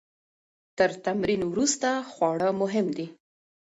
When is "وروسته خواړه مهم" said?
1.51-2.87